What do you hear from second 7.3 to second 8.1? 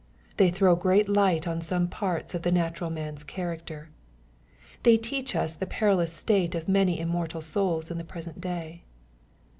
souls in the